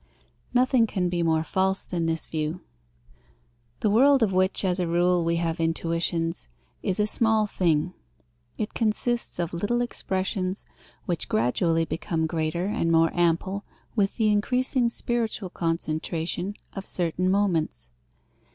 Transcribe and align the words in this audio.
Nothing 0.51 0.87
can 0.87 1.09
be 1.09 1.21
more 1.21 1.43
false 1.43 1.85
than 1.85 2.07
this 2.07 2.25
view. 2.25 2.61
The 3.81 3.89
world 3.91 4.23
of 4.23 4.33
which 4.33 4.65
as 4.65 4.79
a 4.79 4.87
rule 4.87 5.23
we 5.23 5.35
have 5.35 5.59
intuitions, 5.59 6.47
is 6.81 6.99
a 6.99 7.05
small 7.05 7.45
thing. 7.45 7.93
It 8.57 8.73
consists 8.73 9.37
of 9.37 9.53
little 9.53 9.79
expressions 9.79 10.65
which 11.05 11.29
gradually 11.29 11.85
become 11.85 12.25
greater 12.25 12.65
and 12.65 12.91
more 12.91 13.11
ample 13.13 13.63
with 13.95 14.15
the 14.17 14.29
increasing 14.31 14.89
spiritual 14.89 15.51
concentration 15.51 16.55
of 16.73 16.87
certain 16.87 17.29
moments. 17.29 17.91